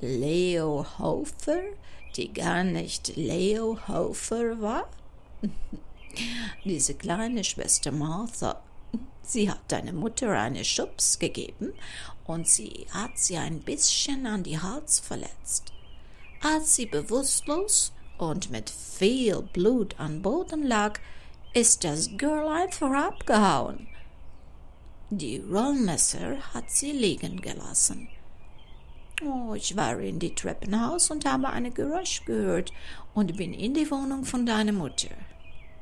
[0.00, 1.60] Leo Hofer,
[2.16, 4.88] die gar nicht Leo Hofer war?
[6.64, 8.62] Diese kleine Schwester Martha,
[9.22, 11.72] sie hat deiner Mutter eine Schubs gegeben
[12.24, 15.72] und sie hat sie ein bisschen an die Hals verletzt.
[16.42, 20.98] Als sie bewusstlos und mit viel Blut am Boden lag,
[21.52, 23.88] ist das Girl einfach abgehauen.
[25.10, 28.08] Die Rollmesser hat sie liegen gelassen.
[29.22, 32.72] Oh, ich war in die Treppenhaus und habe ein Geräusch gehört
[33.14, 35.10] und bin in die Wohnung von deiner Mutter.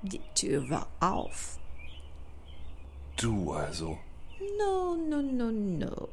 [0.02, 1.58] Die Tür war auf.
[3.16, 3.98] Du also.
[4.58, 6.08] No, no, no, no.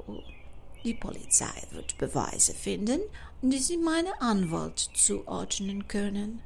[0.84, 3.02] Die Polizei wird Beweise finden,
[3.42, 6.42] die sie meinem Anwalt zuordnen können,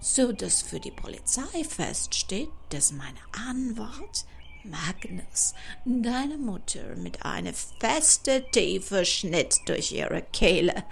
[0.00, 3.14] so dass für die Polizei feststeht, dass mein
[3.48, 4.26] Anwalt
[4.70, 10.84] Magnus, deine Mutter, mit einem festen, tiefen Schnitt durch ihre Kehle.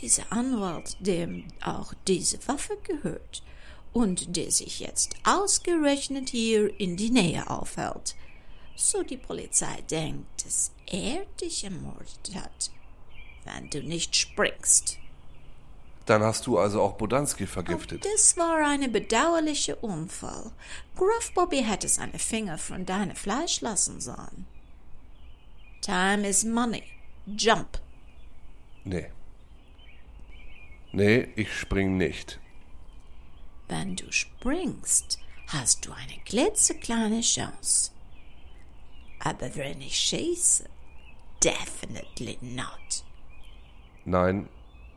[0.00, 3.42] Dieser Anwalt, dem auch diese Waffe gehört
[3.92, 8.16] und der sich jetzt ausgerechnet hier in die Nähe aufhält,
[8.74, 12.70] so die Polizei denkt, dass er dich ermordet hat,
[13.44, 14.98] wenn du nicht springst.
[16.06, 18.04] Dann hast du also auch Bodanski vergiftet.
[18.04, 20.50] Oh, das war ein bedauerlicher Unfall.
[20.96, 24.46] Gruff Bobby hätte seine Finger von deinem Fleisch lassen sollen.
[25.80, 26.82] Time is money.
[27.26, 27.80] Jump.
[28.84, 29.10] Nee.
[30.92, 32.40] Nee, ich spring nicht.
[33.68, 37.92] Wenn du springst, hast du eine klitzekleine Chance.
[39.20, 40.68] Aber wenn ich schieße,
[41.42, 43.04] definitely not.
[44.04, 44.48] Nein,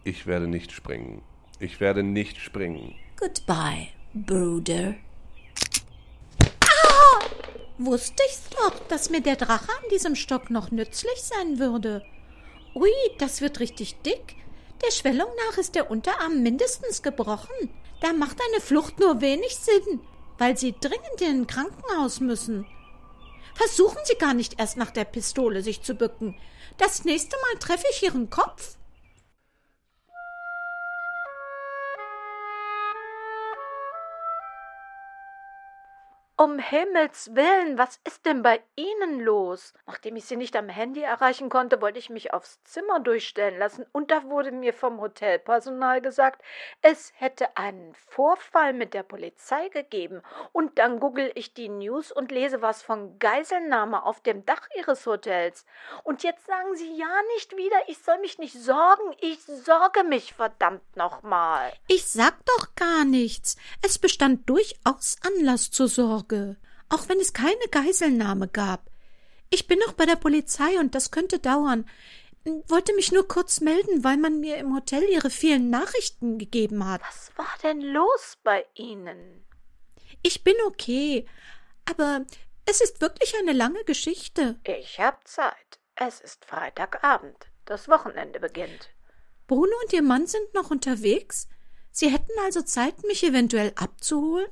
[0.06, 1.22] ich werde nicht springen.
[1.60, 2.96] Ich werde nicht springen.
[3.20, 4.96] Goodbye, Bruder.
[6.62, 7.20] Ah!
[7.78, 12.04] Wusste ich's doch, dass mir der Drache an diesem Stock noch nützlich sein würde.
[12.76, 14.36] Ui, das wird richtig dick.
[14.86, 17.70] Der Schwellung nach ist der Unterarm mindestens gebrochen.
[18.02, 20.02] Da macht eine Flucht nur wenig Sinn,
[20.38, 22.68] weil Sie dringend in ein Krankenhaus müssen.
[23.56, 26.38] Versuchen Sie gar nicht erst nach der Pistole sich zu bücken.
[26.78, 28.78] Das nächste Mal treffe ich Ihren Kopf.
[36.38, 39.74] Um Himmels willen, was ist denn bei Ihnen los?
[39.86, 43.86] Nachdem ich Sie nicht am Handy erreichen konnte, wollte ich mich aufs Zimmer durchstellen lassen,
[43.94, 46.42] und da wurde mir vom Hotelpersonal gesagt,
[46.82, 50.22] es hätte einen Vorfall mit der Polizei gegeben.
[50.52, 55.06] Und dann google ich die News und lese was von Geiselnahme auf dem Dach Ihres
[55.06, 55.66] Hotels.
[56.04, 59.16] Und jetzt sagen Sie ja nicht wieder, ich soll mich nicht sorgen.
[59.22, 61.72] Ich sorge mich verdammt nochmal.
[61.88, 63.56] Ich sag doch gar nichts.
[63.82, 66.25] Es bestand durchaus Anlass zur Sorge.
[66.26, 66.58] Sorge,
[66.90, 68.90] auch wenn es keine Geiselnahme gab.
[69.50, 71.88] Ich bin noch bei der Polizei und das könnte dauern.
[72.68, 77.02] Wollte mich nur kurz melden, weil man mir im Hotel ihre vielen Nachrichten gegeben hat.
[77.02, 79.46] Was war denn los bei Ihnen?
[80.22, 81.28] Ich bin okay,
[81.90, 82.26] aber
[82.66, 84.60] es ist wirklich eine lange Geschichte.
[84.64, 85.80] Ich hab Zeit.
[85.96, 87.48] Es ist Freitagabend.
[87.66, 88.90] Das Wochenende beginnt.
[89.48, 91.48] Bruno und ihr Mann sind noch unterwegs?
[91.92, 94.50] Sie hätten also Zeit, mich eventuell abzuholen?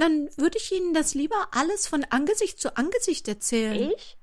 [0.00, 3.92] Dann würde ich Ihnen das lieber alles von Angesicht zu Angesicht erzählen.
[3.94, 4.16] Ich?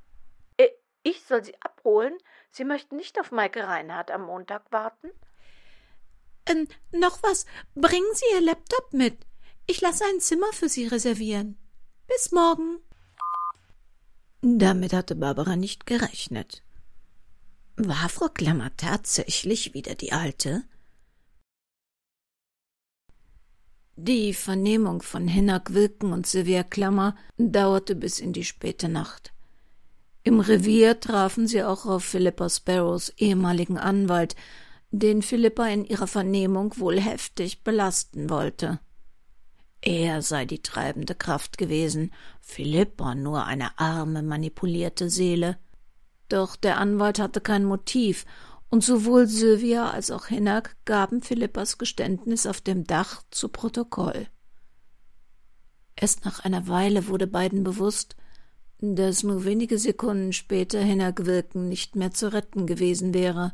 [0.58, 0.70] Äh,
[1.04, 2.18] ich soll Sie abholen?
[2.50, 5.12] Sie möchten nicht auf Maike Reinhardt am Montag warten?
[6.48, 7.46] Ähm, noch was.
[7.76, 9.20] Bringen Sie Ihr Laptop mit.
[9.68, 11.60] Ich lasse ein Zimmer für Sie reservieren.
[12.08, 12.80] Bis morgen.
[14.42, 16.64] Damit hatte Barbara nicht gerechnet.
[17.76, 20.64] War Frau Klammer tatsächlich wieder die Alte?
[24.00, 29.34] Die Vernehmung von Hinak Wilken und Sylvia Klammer dauerte bis in die späte Nacht.
[30.22, 34.36] Im Revier trafen sie auch auf Philippa Sparrows ehemaligen Anwalt,
[34.92, 38.80] den Philippa in ihrer Vernehmung wohl heftig belasten wollte.
[39.82, 45.58] Er sei die treibende Kraft gewesen, Philippa nur eine arme, manipulierte Seele.
[46.30, 48.28] Doch der Anwalt hatte kein Motiv
[48.70, 54.28] und sowohl Sylvia als auch Hinak gaben Philippas Geständnis auf dem Dach zu Protokoll.
[55.96, 58.16] Erst nach einer Weile wurde beiden bewusst,
[58.80, 63.54] dass nur wenige Sekunden später Hinak Wilken nicht mehr zu retten gewesen wäre.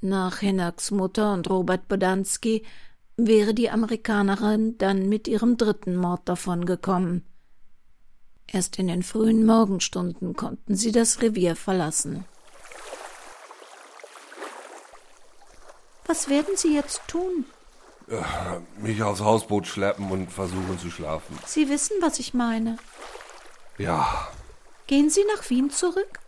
[0.00, 2.64] Nach Hinaks Mutter und Robert Bodanski
[3.16, 7.24] wäre die Amerikanerin dann mit ihrem dritten Mord davongekommen.
[8.46, 12.24] Erst in den frühen Morgenstunden konnten sie das Revier verlassen.
[16.06, 17.46] Was werden Sie jetzt tun?
[18.78, 21.38] Mich aufs Hausboot schleppen und versuchen zu schlafen.
[21.46, 22.76] Sie wissen, was ich meine.
[23.78, 24.28] Ja,
[24.86, 26.18] Gehen Sie nach Wien zurück?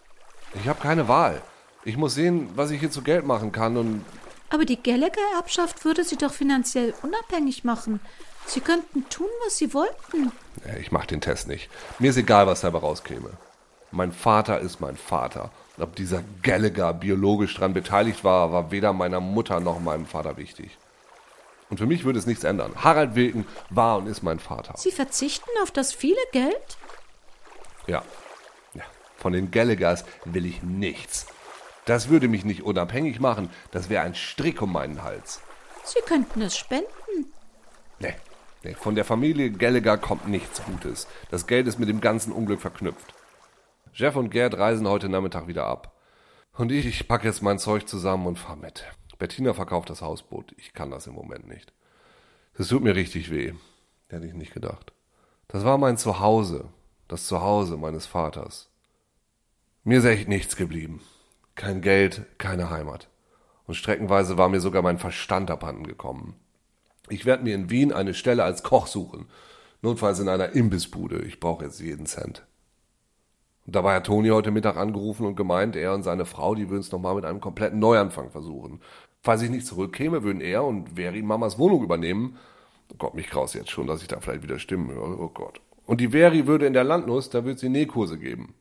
[0.55, 1.43] ich habe keine Wahl.
[1.85, 4.05] Ich muss sehen, was ich hier zu Geld machen kann und
[4.49, 8.01] Aber die Gallagher-Erbschaft würde Sie doch finanziell unabhängig machen.
[8.47, 10.33] Sie könnten tun, was Sie wollten.
[10.81, 11.69] ich mache den Test nicht.
[11.99, 13.31] Mir ist egal, was dabei rauskäme.
[13.91, 15.51] Mein Vater ist mein Vater.
[15.79, 20.71] Ob dieser Gallagher biologisch dran beteiligt war, war weder meiner Mutter noch meinem Vater wichtig.
[21.69, 22.73] Und für mich würde es nichts ändern.
[22.77, 24.75] Harald Wilken war und ist mein Vater.
[24.77, 26.79] Sie verzichten auf das viele Geld?
[27.87, 28.03] Ja.
[28.75, 28.85] ja.
[29.17, 31.27] Von den Gallaghers will ich nichts.
[31.85, 33.51] Das würde mich nicht unabhängig machen.
[33.71, 35.41] Das wäre ein Strick um meinen Hals.
[35.85, 36.87] Sie könnten es spenden.
[37.99, 38.15] Nee.
[38.65, 38.75] nee.
[38.75, 41.07] Von der Familie Gallagher kommt nichts Gutes.
[41.31, 43.15] Das Geld ist mit dem ganzen Unglück verknüpft.
[43.99, 45.97] Jeff und Gerd reisen heute Nachmittag wieder ab.
[46.53, 48.85] Und ich, ich packe jetzt mein Zeug zusammen und fahr mit.
[49.19, 50.55] Bettina verkauft das Hausboot.
[50.59, 51.73] Ich kann das im Moment nicht.
[52.59, 53.55] Das tut mir richtig weh.
[54.09, 54.93] Hätte ich nicht gedacht.
[55.49, 56.69] Das war mein Zuhause.
[57.09, 58.69] Das Zuhause meines Vaters.
[59.83, 61.01] Mir ist echt nichts geblieben.
[61.55, 63.09] Kein Geld, keine Heimat.
[63.67, 66.37] Und streckenweise war mir sogar mein Verstand abhanden gekommen.
[67.09, 69.27] Ich werde mir in Wien eine Stelle als Koch suchen.
[69.81, 71.23] Notfalls in einer Imbissbude.
[71.23, 72.47] Ich brauche jetzt jeden Cent.
[73.66, 76.81] Und dabei hat Toni heute Mittag angerufen und gemeint, er und seine Frau, die würden
[76.81, 78.81] es nochmal mit einem kompletten Neuanfang versuchen.
[79.22, 82.38] Falls ich nicht zurückkäme, würden er und Veri Mamas Wohnung übernehmen.
[82.92, 85.18] Oh Gott, mich kraus jetzt schon, dass ich da vielleicht wieder Stimmen höre.
[85.18, 85.61] Oh Gott.
[85.85, 88.55] Und die Veri würde in der Landnuss, da würde sie Nähkurse geben.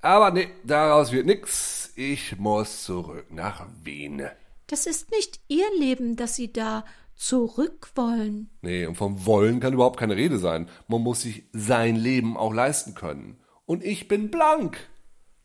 [0.00, 1.92] Aber nee, daraus wird nix.
[1.96, 4.22] Ich muss zurück nach Wien.
[4.66, 8.50] Das ist nicht Ihr Leben, das Sie da zurück wollen.
[8.62, 10.68] Nee, und vom Wollen kann überhaupt keine Rede sein.
[10.88, 13.38] Man muss sich sein Leben auch leisten können.
[13.66, 14.88] Und ich bin blank.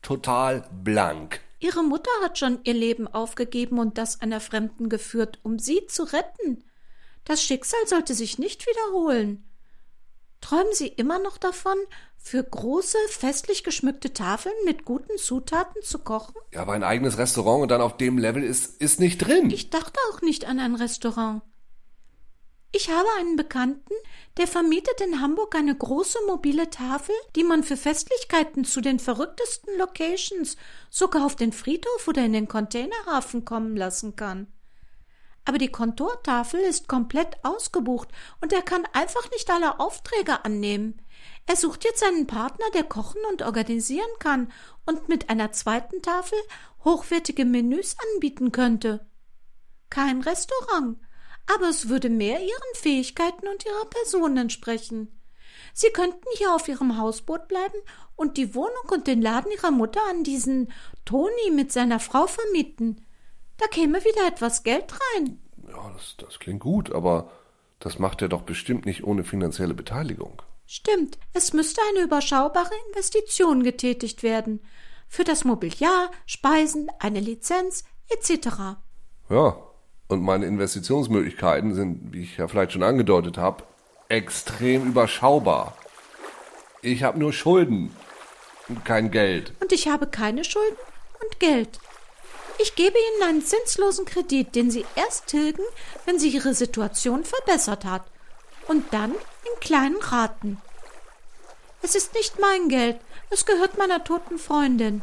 [0.02, 1.40] Total blank.
[1.58, 6.04] Ihre Mutter hat schon ihr Leben aufgegeben und das einer Fremden geführt, um Sie zu
[6.04, 6.64] retten.
[7.24, 9.44] Das Schicksal sollte sich nicht wiederholen.
[10.40, 11.76] Träumen Sie immer noch davon,
[12.22, 16.34] für große, festlich geschmückte Tafeln mit guten Zutaten zu kochen?
[16.52, 19.50] Ja, aber ein eigenes Restaurant und dann auf dem Level ist, ist nicht drin.
[19.50, 21.42] Ich dachte auch nicht an ein Restaurant.
[22.72, 23.94] Ich habe einen Bekannten,
[24.36, 29.76] der vermietet in Hamburg eine große mobile Tafel, die man für Festlichkeiten zu den verrücktesten
[29.76, 30.56] Locations,
[30.88, 34.46] sogar auf den Friedhof oder in den Containerhafen kommen lassen kann.
[35.44, 38.08] Aber die Kontortafel ist komplett ausgebucht
[38.40, 41.02] und er kann einfach nicht alle Aufträge annehmen.
[41.46, 44.52] Er sucht jetzt einen Partner, der kochen und organisieren kann
[44.86, 46.38] und mit einer zweiten Tafel
[46.84, 49.10] hochwertige Menüs anbieten könnte.
[49.88, 50.98] Kein Restaurant,
[51.54, 55.20] aber es würde mehr ihren Fähigkeiten und ihrer Person entsprechen.
[55.72, 57.78] Sie könnten hier auf ihrem Hausboot bleiben
[58.16, 60.72] und die Wohnung und den Laden ihrer Mutter an diesen
[61.04, 63.06] Toni mit seiner Frau vermieten.
[63.56, 65.40] Da käme wieder etwas Geld rein.
[65.68, 67.30] Ja, das, das klingt gut, aber
[67.78, 70.42] das macht er doch bestimmt nicht ohne finanzielle Beteiligung.
[70.66, 74.60] Stimmt, es müsste eine überschaubare Investition getätigt werden.
[75.08, 78.78] Für das Mobiliar, Speisen, eine Lizenz etc.
[79.28, 79.69] Ja,
[80.10, 83.62] und meine Investitionsmöglichkeiten sind, wie ich ja vielleicht schon angedeutet habe,
[84.08, 85.76] extrem überschaubar.
[86.82, 87.94] Ich habe nur Schulden
[88.68, 89.52] und kein Geld.
[89.60, 90.76] Und ich habe keine Schulden
[91.22, 91.78] und Geld.
[92.58, 95.62] Ich gebe Ihnen einen zinslosen Kredit, den Sie erst tilgen,
[96.06, 98.02] wenn sich Ihre Situation verbessert hat.
[98.66, 100.60] Und dann in kleinen Raten.
[101.82, 102.96] Es ist nicht mein Geld,
[103.30, 105.02] es gehört meiner toten Freundin.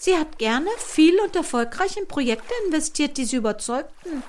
[0.00, 4.22] Sie hat gerne, viel und erfolgreich in Projekte investiert, die sie überzeugten.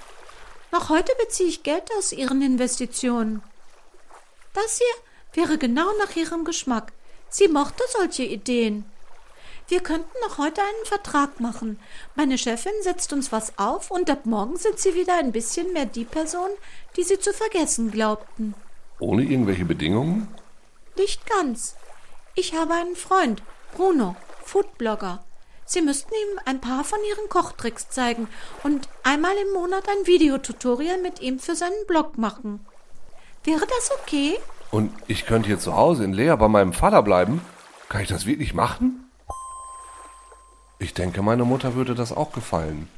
[0.71, 3.43] Noch heute beziehe ich Geld aus ihren Investitionen.
[4.53, 6.91] Das hier wäre genau nach ihrem Geschmack.
[7.29, 8.83] Sie mochte solche Ideen.
[9.67, 11.79] Wir könnten noch heute einen Vertrag machen.
[12.15, 15.85] Meine Chefin setzt uns was auf und ab morgen sind sie wieder ein bisschen mehr
[15.85, 16.49] die Person,
[16.97, 18.55] die sie zu vergessen glaubten.
[18.99, 20.27] Ohne irgendwelche Bedingungen?
[20.97, 21.75] Nicht ganz.
[22.33, 25.23] Ich habe einen Freund, Bruno, Foodblogger.
[25.71, 28.27] Sie müssten ihm ein paar von Ihren Kochtricks zeigen
[28.63, 32.65] und einmal im Monat ein Videotutorial mit ihm für seinen Blog machen.
[33.43, 34.39] Wäre das okay?
[34.71, 37.41] Und ich könnte hier zu Hause in Lea bei meinem Vater bleiben?
[37.87, 39.11] Kann ich das wirklich machen?
[40.79, 42.89] Ich denke, meine Mutter würde das auch gefallen.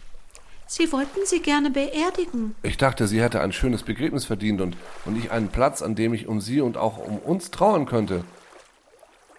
[0.66, 2.56] Sie wollten sie gerne beerdigen.
[2.64, 6.14] Ich dachte, sie hätte ein schönes Begräbnis verdient und, und ich einen Platz, an dem
[6.14, 8.24] ich um sie und auch um uns trauern könnte.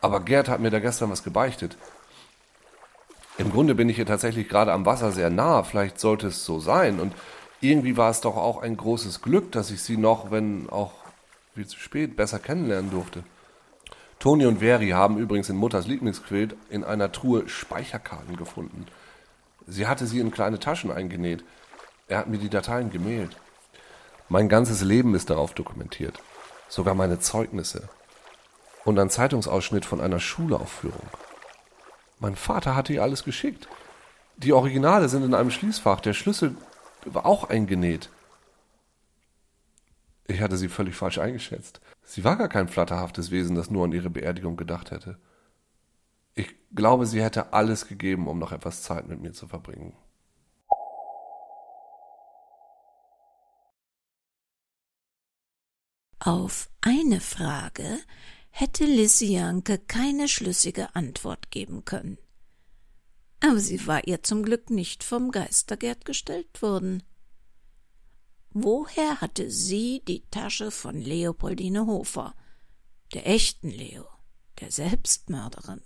[0.02, 1.78] Aber Gerd hat mir da gestern was gebeichtet.
[3.38, 6.60] Im Grunde bin ich hier tatsächlich gerade am Wasser sehr nah, vielleicht sollte es so
[6.60, 7.00] sein.
[7.00, 7.14] Und
[7.60, 10.92] irgendwie war es doch auch ein großes Glück, dass ich sie noch, wenn auch
[11.54, 13.24] viel zu spät, besser kennenlernen durfte.
[14.18, 18.86] Toni und Veri haben übrigens in Mutters Lieblingsquilt in einer Truhe Speicherkarten gefunden.
[19.66, 21.44] Sie hatte sie in kleine Taschen eingenäht.
[22.08, 23.36] Er hat mir die Dateien gemailt.
[24.28, 26.18] Mein ganzes Leben ist darauf dokumentiert.
[26.68, 27.88] Sogar meine Zeugnisse.
[28.84, 31.08] Und ein Zeitungsausschnitt von einer Schulaufführung.
[32.22, 33.66] Mein Vater hatte ihr alles geschickt.
[34.36, 36.00] Die Originale sind in einem Schließfach.
[36.00, 36.54] Der Schlüssel
[37.04, 38.10] war auch eingenäht.
[40.28, 41.80] Ich hatte sie völlig falsch eingeschätzt.
[42.04, 45.18] Sie war gar kein flatterhaftes Wesen, das nur an ihre Beerdigung gedacht hätte.
[46.36, 49.92] Ich glaube, sie hätte alles gegeben, um noch etwas Zeit mit mir zu verbringen.
[56.20, 57.98] Auf eine Frage
[58.52, 62.18] hätte Lissy Janke keine schlüssige Antwort geben können.
[63.40, 67.02] Aber sie war ihr zum Glück nicht vom Geistergerd gestellt worden.
[68.50, 72.34] Woher hatte sie die Tasche von Leopoldine Hofer,
[73.14, 74.06] der echten Leo,
[74.60, 75.80] der Selbstmörderin?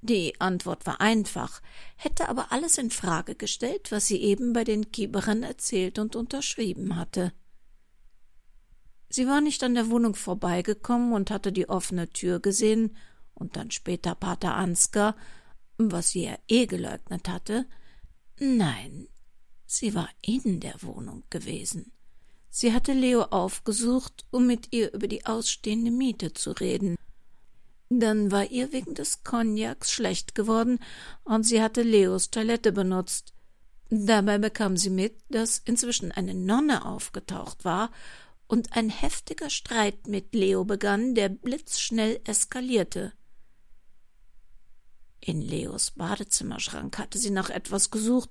[0.00, 1.62] Die Antwort war einfach,
[1.96, 6.96] hätte aber alles in Frage gestellt, was sie eben bei den Kieberern erzählt und unterschrieben
[6.96, 7.32] hatte.
[9.08, 12.96] Sie war nicht an der Wohnung vorbeigekommen und hatte die offene Tür gesehen
[13.34, 15.16] und dann später Pater Ansgar,
[15.78, 17.66] was sie ja eh geleugnet hatte.
[18.38, 19.08] Nein,
[19.64, 21.92] sie war in der Wohnung gewesen.
[22.50, 26.96] Sie hatte Leo aufgesucht, um mit ihr über die ausstehende Miete zu reden.
[27.90, 30.78] Dann war ihr wegen des Cognacs schlecht geworden
[31.24, 33.32] und sie hatte Leos Toilette benutzt.
[33.90, 37.90] Dabei bekam sie mit, dass inzwischen eine Nonne aufgetaucht war
[38.48, 43.12] und ein heftiger Streit mit Leo begann, der blitzschnell eskalierte.
[45.20, 48.30] In Leos Badezimmerschrank hatte sie nach etwas gesucht,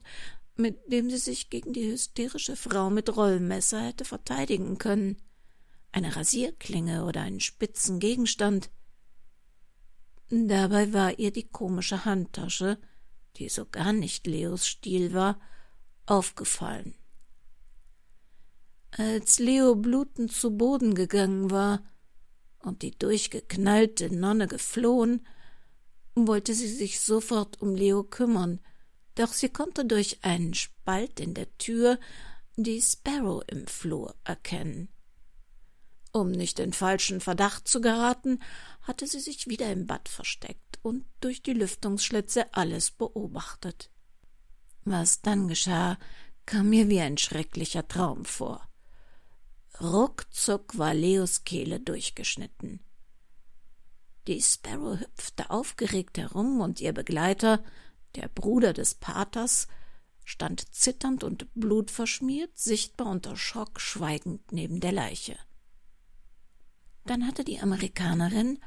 [0.55, 5.21] mit dem sie sich gegen die hysterische Frau mit Rollmesser hätte verteidigen können.
[5.91, 8.71] Eine Rasierklinge oder einen spitzen Gegenstand.
[10.29, 12.79] Dabei war ihr die komische Handtasche,
[13.35, 15.39] die so gar nicht Leos Stil war,
[16.07, 16.95] aufgefallen.
[18.91, 21.83] Als Leo blutend zu Boden gegangen war
[22.59, 25.25] und die durchgeknallte Nonne geflohen,
[26.15, 28.59] wollte sie sich sofort um Leo kümmern,
[29.15, 31.99] doch sie konnte durch einen Spalt in der Tür
[32.55, 34.89] die Sparrow im Flur erkennen.
[36.11, 38.39] Um nicht in falschen Verdacht zu geraten,
[38.81, 43.91] hatte sie sich wieder im Bad versteckt und durch die Lüftungsschlitze alles beobachtet.
[44.83, 45.99] Was dann geschah,
[46.45, 48.67] kam mir wie ein schrecklicher Traum vor.
[49.79, 52.79] Ruckzuck war Leos Kehle durchgeschnitten.
[54.27, 57.63] Die Sparrow hüpfte aufgeregt herum und ihr Begleiter,
[58.15, 59.67] der Bruder des Paters,
[60.25, 65.37] stand zitternd und blutverschmiert, sichtbar unter Schock, schweigend neben der Leiche.
[67.05, 68.59] Dann hatte die Amerikanerin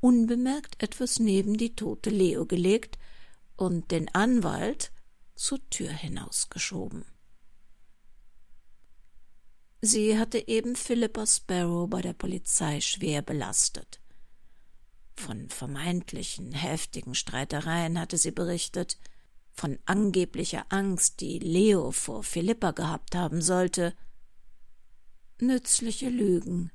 [0.00, 2.98] unbemerkt etwas neben die tote Leo gelegt
[3.56, 4.90] und den Anwalt
[5.36, 7.04] zur Tür hinausgeschoben.
[9.86, 14.00] Sie hatte eben Philippa Sparrow bei der Polizei schwer belastet.
[15.14, 18.98] Von vermeintlichen heftigen Streitereien hatte sie berichtet,
[19.52, 23.94] von angeblicher Angst, die Leo vor Philippa gehabt haben sollte.
[25.38, 26.72] Nützliche Lügen.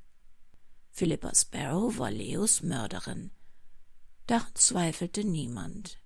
[0.92, 3.32] Philippa Sparrow war Leos Mörderin.
[4.28, 5.98] Daran zweifelte niemand.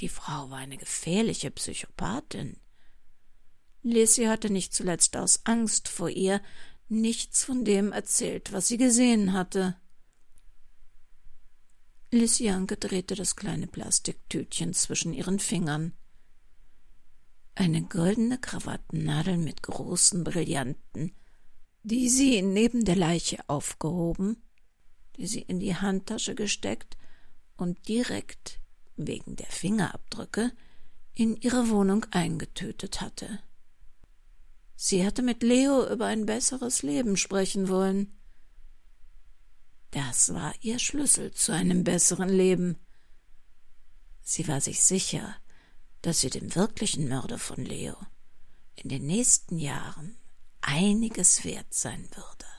[0.00, 2.58] Die Frau war eine gefährliche Psychopathin.
[3.86, 6.42] Lissy hatte nicht zuletzt aus Angst vor ihr
[6.88, 9.76] nichts von dem erzählt, was sie gesehen hatte.
[12.10, 15.92] Lissyanke drehte das kleine Plastiktütchen zwischen ihren Fingern.
[17.54, 21.14] Eine goldene Krawattennadel mit großen Brillanten,
[21.84, 24.42] die sie neben der Leiche aufgehoben,
[25.16, 26.96] die sie in die Handtasche gesteckt
[27.56, 28.58] und direkt
[28.96, 30.50] wegen der Fingerabdrücke
[31.14, 33.38] in ihre Wohnung eingetötet hatte.
[34.76, 38.12] Sie hatte mit Leo über ein besseres Leben sprechen wollen.
[39.90, 42.76] Das war ihr Schlüssel zu einem besseren Leben.
[44.22, 45.34] Sie war sich sicher,
[46.02, 47.96] dass sie dem wirklichen Mörder von Leo
[48.74, 50.18] in den nächsten Jahren
[50.60, 52.55] einiges wert sein würde.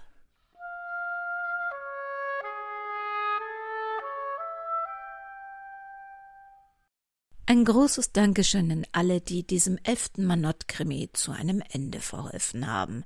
[7.50, 13.06] Ein großes Dankeschön an alle, die diesem elften Manott-Krimi zu einem Ende verholfen haben.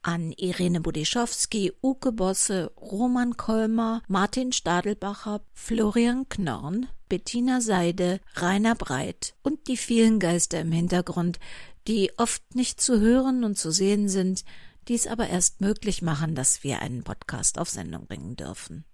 [0.00, 9.34] an Irene Budischowski, Uke Bosse, Roman Kolmer, Martin Stadelbacher, Florian Knorn, Bettina Seide, Rainer Breit
[9.42, 11.38] und die vielen Geister im Hintergrund,
[11.86, 14.44] die oft nicht zu hören und zu sehen sind,
[14.88, 18.86] dies aber erst möglich machen, dass wir einen Podcast auf Sendung bringen dürfen.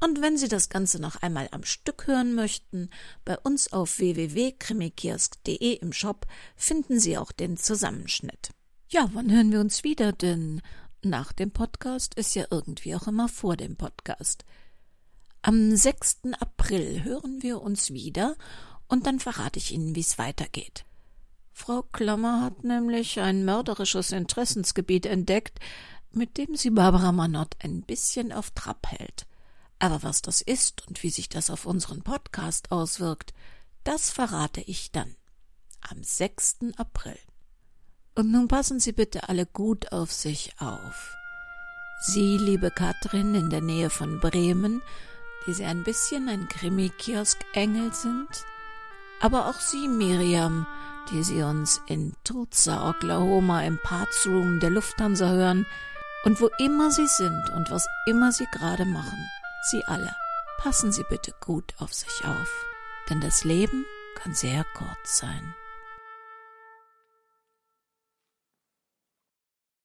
[0.00, 2.90] Und wenn Sie das Ganze noch einmal am Stück hören möchten,
[3.24, 6.26] bei uns auf www.krimikiosk.de im Shop
[6.56, 8.50] finden Sie auch den Zusammenschnitt.
[8.88, 10.12] Ja, wann hören wir uns wieder?
[10.12, 10.60] Denn
[11.02, 14.44] nach dem Podcast ist ja irgendwie auch immer vor dem Podcast.
[15.42, 16.20] Am 6.
[16.38, 18.36] April hören wir uns wieder
[18.88, 20.84] und dann verrate ich Ihnen, wie es weitergeht.
[21.52, 25.60] Frau Klammer hat nämlich ein mörderisches Interessensgebiet entdeckt,
[26.10, 29.26] mit dem sie Barbara Manott ein bisschen auf Trab hält.
[29.84, 33.34] Aber was das ist und wie sich das auf unseren Podcast auswirkt,
[33.84, 35.14] das verrate ich dann
[35.82, 36.72] am 6.
[36.78, 37.18] April.
[38.14, 41.14] Und nun passen Sie bitte alle gut auf sich auf.
[42.00, 44.80] Sie, liebe Katrin, in der Nähe von Bremen,
[45.46, 48.30] die Sie ein bisschen ein Krimi-Kiosk-Engel sind,
[49.20, 50.66] aber auch Sie, Miriam,
[51.10, 55.66] die Sie uns in Tulsa, Oklahoma im Parts Room der Lufthansa hören
[56.24, 59.28] und wo immer Sie sind und was immer Sie gerade machen.
[59.70, 60.14] Sie alle,
[60.58, 62.66] passen Sie bitte gut auf sich auf,
[63.08, 63.86] denn das Leben
[64.16, 65.54] kann sehr kurz sein.